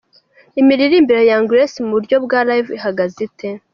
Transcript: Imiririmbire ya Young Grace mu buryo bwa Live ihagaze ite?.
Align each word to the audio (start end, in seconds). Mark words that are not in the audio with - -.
Imiririmbire 0.61 1.19
ya 1.21 1.27
Young 1.29 1.47
Grace 1.49 1.79
mu 1.85 1.91
buryo 1.95 2.15
bwa 2.25 2.39
Live 2.47 2.69
ihagaze 2.79 3.17
ite?. 3.27 3.49